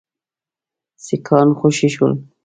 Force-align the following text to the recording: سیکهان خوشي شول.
سیکهان 1.05 1.49
خوشي 1.59 1.89
شول. 1.95 2.13